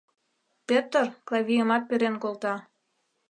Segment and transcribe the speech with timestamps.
[0.67, 2.55] Пӧтыр Клавийымат перен колта.